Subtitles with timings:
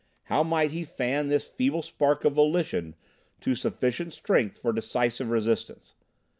[0.23, 2.95] How might he fan this feeble spark of volition
[3.41, 5.93] to sufficient strength for decisive resistance?